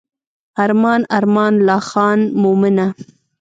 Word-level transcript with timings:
ارمان 0.63 1.01
ارمان 1.17 1.53
لا 1.67 1.77
خان 1.89 2.19
مومنه. 2.41 2.87